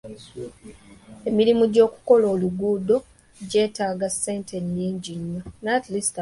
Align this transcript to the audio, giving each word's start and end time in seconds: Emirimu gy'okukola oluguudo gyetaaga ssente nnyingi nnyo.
Emirimu 1.29 1.63
gy'okukola 1.73 2.25
oluguudo 2.33 2.95
gyetaaga 3.49 4.07
ssente 4.13 4.55
nnyingi 4.63 5.13
nnyo. 5.19 5.41